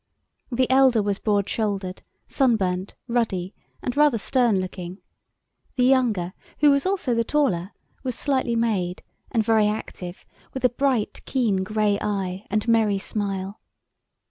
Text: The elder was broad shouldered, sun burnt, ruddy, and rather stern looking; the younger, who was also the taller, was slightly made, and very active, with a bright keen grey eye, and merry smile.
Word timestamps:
The 0.51 0.67
elder 0.71 0.99
was 1.03 1.19
broad 1.19 1.47
shouldered, 1.47 2.01
sun 2.27 2.55
burnt, 2.55 2.95
ruddy, 3.07 3.53
and 3.83 3.95
rather 3.95 4.17
stern 4.17 4.59
looking; 4.59 4.97
the 5.75 5.83
younger, 5.83 6.33
who 6.57 6.71
was 6.71 6.87
also 6.87 7.13
the 7.13 7.23
taller, 7.23 7.71
was 8.01 8.15
slightly 8.15 8.55
made, 8.55 9.03
and 9.29 9.45
very 9.45 9.67
active, 9.67 10.25
with 10.55 10.65
a 10.65 10.69
bright 10.69 11.23
keen 11.25 11.57
grey 11.63 11.99
eye, 12.01 12.47
and 12.49 12.67
merry 12.67 12.97
smile. 12.97 13.59